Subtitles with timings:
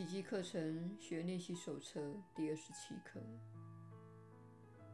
[0.00, 2.00] 奇迹课程学练习手册
[2.34, 3.20] 第二十七课：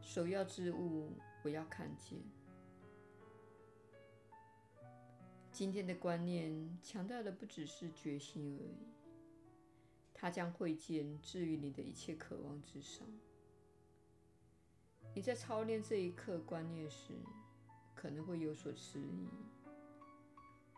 [0.01, 1.13] 首要之物，
[1.45, 2.19] 我要看见。
[5.49, 8.75] 今天的观念强调的不只是决心而已，
[10.13, 13.07] 它将会见置于你的一切渴望之上。
[15.15, 17.13] 你在操练这一刻观念时，
[17.95, 19.29] 可能会有所迟疑，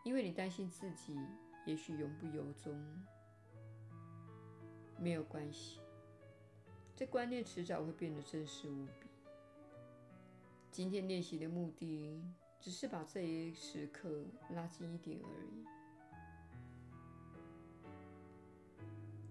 [0.04, 1.18] 因为你担心自己
[1.66, 2.80] 也许永不由衷。
[5.02, 5.80] 没有关系，
[6.94, 9.08] 这观念迟早会变得真实无比。
[10.70, 12.22] 今天练习的目的，
[12.60, 15.64] 只是把这一时刻拉近一点而已。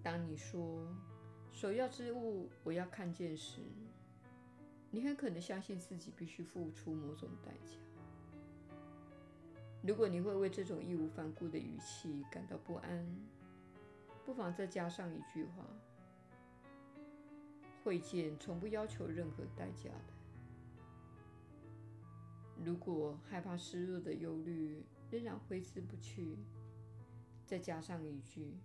[0.02, 0.88] 当你说
[1.54, 3.60] “首要之物，我要看见”时，
[4.90, 7.76] 你很可能相信自己必须付出某种代价。
[9.82, 13.06] 如果你会为这种义无反顾的语气感到不安，
[14.30, 15.66] 不妨再加上一句话
[17.82, 20.14] ：“会见从不要求任何代价的。”
[22.64, 26.38] 如果害怕失落的忧虑仍然挥之不去，
[27.44, 28.56] 再加上一句：“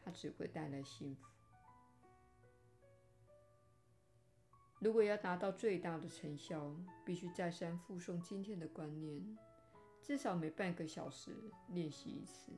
[0.00, 1.28] 它只会带来幸福。”
[4.80, 9.22] 如果要达到最大的成效，必须再三复诵今天的观念，
[10.00, 11.36] 至少每半个小时
[11.68, 12.50] 练习一次，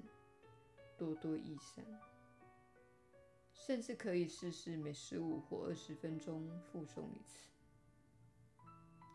[1.00, 1.82] 多多益善。
[3.54, 7.46] 甚至可以试试每十五或二十分钟复诵一次。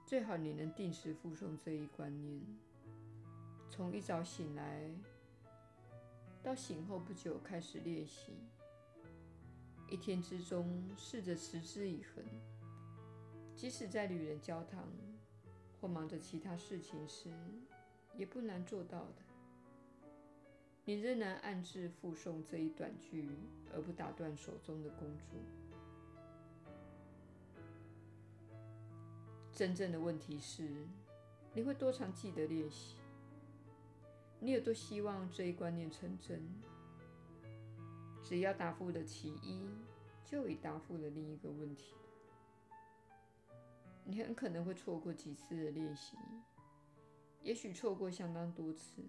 [0.05, 2.41] 最好你能定时复诵这一观念，
[3.69, 4.89] 从一早醒来
[6.41, 8.33] 到醒后不久开始练习，
[9.89, 12.23] 一天之中试着持之以恒。
[13.55, 14.87] 即使在与人交谈
[15.81, 17.33] 或忙着其他事情时，
[18.15, 19.24] 也不难做到的。
[20.87, 23.27] 你仍然暗自附送这一短句，
[23.73, 25.35] 而不打断手中的工作。
[29.51, 30.69] 真正的问题是，
[31.55, 32.97] 你会多常记得练习？
[34.39, 36.39] 你有多希望这一观念成真？
[38.23, 39.67] 只要答复了其一，
[40.23, 41.95] 就已答复了另一个问题。
[44.03, 46.15] 你很可能会错过几次的练习，
[47.41, 49.01] 也许错过相当多次。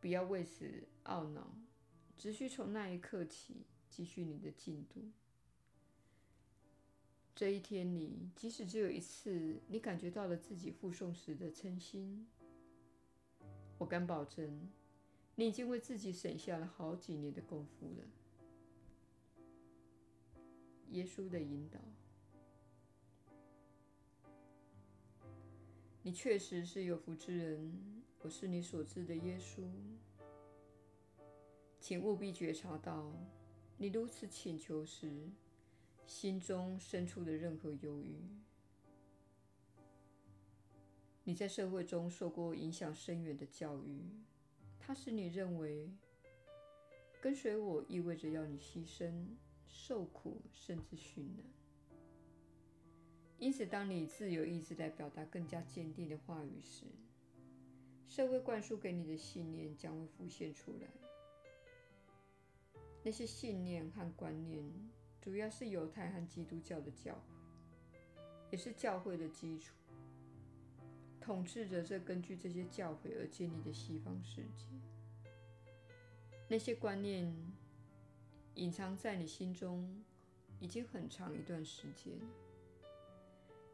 [0.00, 1.56] 不要为此懊恼，
[2.16, 5.10] 只需从那一刻起继续你的进度。
[7.34, 12.26] 这一天里，即使只有一次，你感觉到了自己复诵时的称心，
[13.78, 14.70] 我敢保证，
[15.34, 18.04] 你已经为自己省下了好几年的功夫了。
[20.92, 21.78] 耶稣的引导，
[26.06, 27.68] 你确实是有福之人。
[28.20, 29.64] 我是你所知的耶稣，
[31.80, 33.12] 请务必觉察到，
[33.76, 35.28] 你如此请求时，
[36.06, 38.20] 心中生出的任何犹豫。
[41.24, 44.00] 你在社会中受过影响深远的教育，
[44.78, 45.90] 它使你认为
[47.20, 49.12] 跟随我意味着要你牺牲。
[49.66, 51.44] 受苦，甚至殉难。
[53.38, 56.84] 因此，当你自由意志来表达更加坚定的话语时，
[58.08, 60.88] 社会灌输给你的信念将会浮现出来。
[63.02, 64.64] 那些信念和观念，
[65.20, 67.18] 主要是犹太和基督教的教诲，
[68.50, 69.74] 也是教会的基础，
[71.20, 74.64] 统治着这根据这些教诲而建立的西方世界。
[76.48, 77.34] 那些观念。
[78.56, 80.02] 隐藏在你心中
[80.60, 82.14] 已经很长一段时间，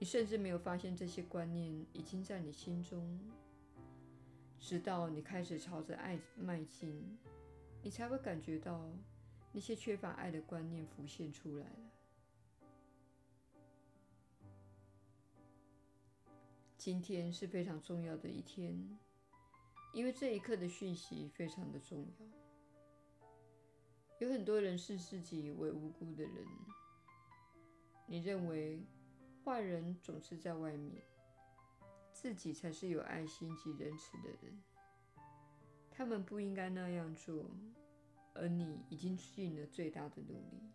[0.03, 3.21] 你甚至没有发现这些观念已经在你心中，
[4.59, 7.17] 直到你开始朝着爱迈进，
[7.85, 8.91] 你才会感觉到
[9.53, 11.93] 那些缺乏爱的观念浮现出来了。
[16.77, 18.99] 今天是非常重要的一天，
[19.95, 22.27] 因为这一刻的讯息非常的重要。
[24.19, 26.45] 有很多人视自己为无辜的人，
[28.09, 28.81] 你认为
[29.45, 31.03] 坏人总是在外面，
[32.13, 34.63] 自己才是有爱心及仁慈的人，
[35.91, 37.45] 他们不应该那样做，
[38.35, 40.71] 而你已经尽了最大的努力。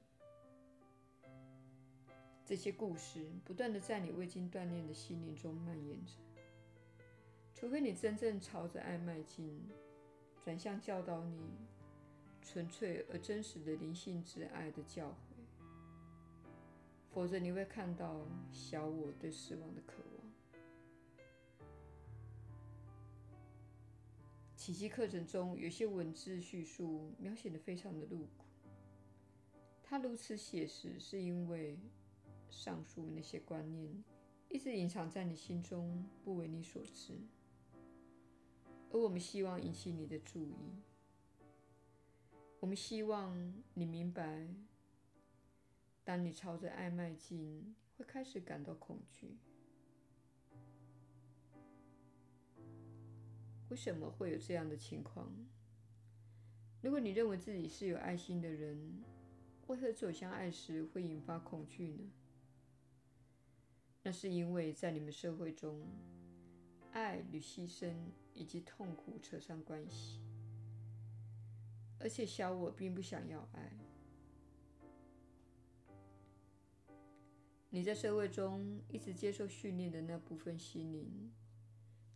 [2.46, 6.14] 这些故事不断的在你未经锻炼的心灵中蔓延着，
[7.54, 9.62] 除非你真正朝着爱迈进，
[10.44, 11.52] 转向教导你。
[12.50, 15.37] 纯粹而真实的灵性之爱的教诲，
[17.12, 20.28] 否则你会看到小我对死亡的渴望。
[24.56, 28.46] 奇迹课程中有些文字叙述描写得非常的露骨。
[29.82, 31.80] 它如此写实，是因为
[32.50, 34.04] 上述那些观念
[34.50, 37.14] 一直隐藏在你心中，不为你所知。
[38.92, 40.56] 而我们希望引起你的注意。
[42.60, 44.48] 我们希望你明白，
[46.08, 49.36] 当你朝着爱迈进，会开始感到恐惧。
[53.70, 55.30] 为什么会有这样的情况？
[56.82, 59.04] 如果你认为自己是有爱心的人，
[59.68, 62.10] 为何走向爱时会引发恐惧呢？
[64.02, 65.86] 那是因为在你们社会中，
[66.94, 67.94] 爱与牺牲
[68.34, 70.22] 以及痛苦扯上关系。
[72.00, 73.87] 而且小我并不想要爱。
[77.78, 81.32] 你在社会中一直接受训练的那部分心灵，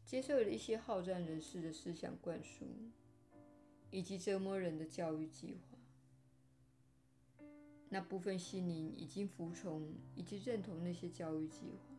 [0.04, 2.66] 接受了一些好战人士的思想灌输，
[3.92, 5.78] 以及折磨人的教育计划。
[7.90, 11.96] 那部分心灵已经服从以及认同那些教育计划，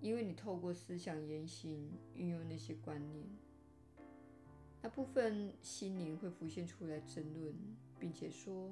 [0.00, 3.26] 因为你透过思想言行运用那些观念。
[4.80, 7.52] 那部分心灵会浮现出来争论，
[7.98, 8.70] 并且说：“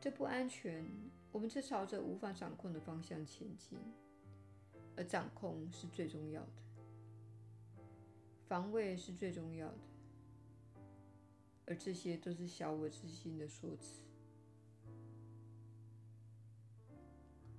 [0.00, 0.84] 这不安全，
[1.32, 3.78] 我们正朝着无法掌控的方向前进，
[4.96, 6.52] 而掌控是最重要的，
[8.46, 9.78] 防卫是最重要的，
[11.66, 14.02] 而这些都是小我之心的说辞。”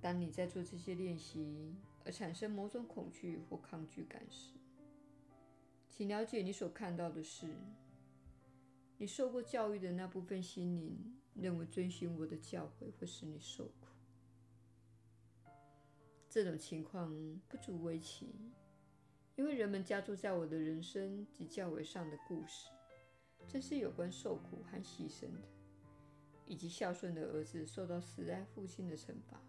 [0.00, 1.74] 当你在做这些练习
[2.04, 4.54] 而产生某种恐惧或抗拒感时，
[5.90, 7.48] 请了解你所看到的是，
[8.96, 13.88] 你受过教育的那部分心灵认为遵循我的教诲会使你受苦。
[16.28, 17.10] 这种情况
[17.48, 18.34] 不足为奇，
[19.36, 22.70] 因为人们加诸在我的人生及教诲上的故事，
[23.46, 25.48] 正是有关受苦和牺牲的，
[26.46, 29.40] 以及孝顺的儿子受到死爱父亲的惩罚。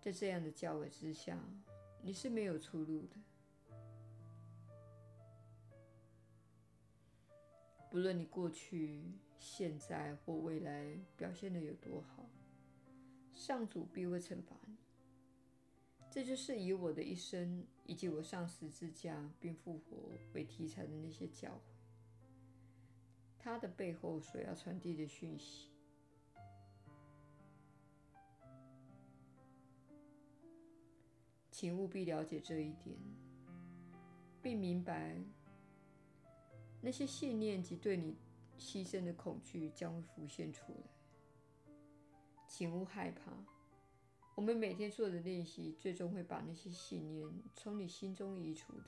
[0.00, 1.38] 在这样的教诲之下，
[2.02, 3.16] 你是没有出路的。
[7.90, 9.02] 不论你过去、
[9.46, 12.24] 现在或未来表现的有多好，
[13.30, 14.74] 上主必会惩罚你。
[16.10, 21.60] 这就是以我的一生以及我上十字架并复活为题材的那些教诲，
[23.38, 25.68] 它的背后所要传递的讯息。
[31.50, 32.96] 请务必了解这一点，
[34.42, 35.18] 并明白。
[36.80, 38.14] 那些信念及对你
[38.58, 41.74] 牺牲的恐惧将会浮现出来，
[42.46, 43.32] 请勿害怕。
[44.34, 48.84] 我们每天做的练习，最终会把那些信念从你心中移除的。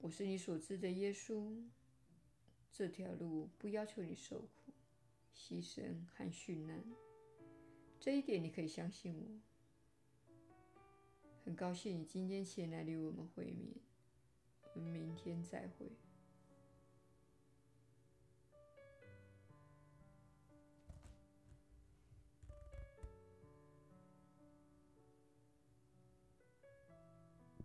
[0.00, 1.64] 我是你所知的耶稣。
[2.72, 4.72] 这条路不要求你受苦、
[5.34, 6.82] 牺牲和殉难，
[7.98, 9.26] 这一点你可以相信我。
[11.44, 13.74] 很高兴你今天前来与我们会面。
[14.74, 15.90] 我们明天再会。